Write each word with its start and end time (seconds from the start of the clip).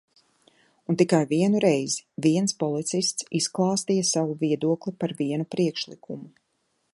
Un 0.87 0.95
tikai 1.01 1.25
vienu 1.33 1.59
reizi 1.65 1.99
viens 2.27 2.55
policists 2.63 3.27
izklāstīja 3.41 4.09
savu 4.13 4.39
viedokli 4.41 4.95
par 5.05 5.15
vienu 5.21 5.49
priekšlikumu. 5.57 6.33